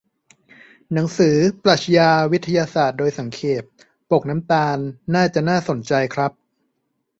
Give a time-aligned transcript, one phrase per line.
[0.93, 3.63] หนังสือ 'ปรัชญาวิทยาศาสตร์โดยสังเขป'
[4.09, 4.77] ปกน้ำตาล
[5.15, 6.31] น่าจะน่าสนใจครับ